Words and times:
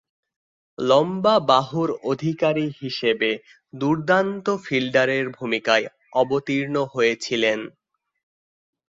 লম্বা 0.77 1.35
বাহুর 1.49 1.89
অধিকারী 2.11 2.67
হিসেবে 2.81 3.29
দূর্দান্ত 3.73 4.45
ফিল্ডারের 4.65 5.25
ভূমিকায় 5.37 5.85
অবতীর্ণ 6.13 6.75
হয়েছিলেন। 6.93 7.59